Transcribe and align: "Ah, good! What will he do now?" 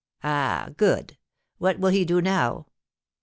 "Ah, 0.23 0.69
good! 0.77 1.15
What 1.59 1.77
will 1.77 1.89
he 1.91 2.05
do 2.05 2.21
now?" 2.23 2.65